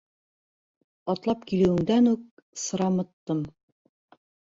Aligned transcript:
—Атлап 1.13 1.43
килеүеңдән 1.51 2.09
үк 2.13 2.23
сырамыттым. 2.61 3.45